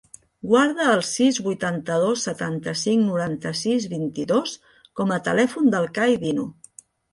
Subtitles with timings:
[0.51, 4.57] Guarda el sis, vuitanta-dos, setanta-cinc, noranta-sis, vint-i-dos
[5.03, 6.51] com a telèfon del Cai Dinu.